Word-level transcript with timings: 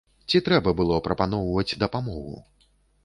Ці 0.29 0.39
трэба 0.47 0.71
было 0.79 0.97
прапаноўваць 1.07 1.77
дапамогу? 1.85 2.35